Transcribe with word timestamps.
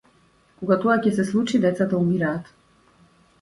Кога 0.61 0.77
тоа 0.85 0.95
ќе 1.03 1.11
се 1.17 1.25
случи 1.33 1.61
децата 1.67 2.01
умираат. 2.07 2.51